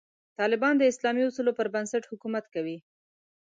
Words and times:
طالبان 0.39 0.73
د 0.77 0.83
اسلامي 0.91 1.23
اصولو 1.25 1.51
پر 1.59 1.67
بنسټ 1.73 2.03
حکومت 2.11 2.45
کوي. 2.53 2.77